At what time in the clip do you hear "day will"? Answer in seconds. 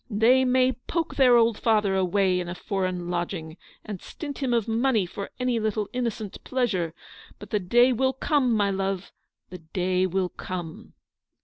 7.59-8.13, 9.59-10.29